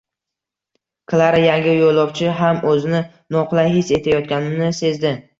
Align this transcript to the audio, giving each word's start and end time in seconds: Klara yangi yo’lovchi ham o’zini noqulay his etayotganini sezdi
Klara 1.11 1.41
yangi 1.41 1.75
yo’lovchi 1.79 2.31
ham 2.39 2.61
o’zini 2.71 3.01
noqulay 3.35 3.69
his 3.75 3.91
etayotganini 3.99 4.71
sezdi 4.79 5.13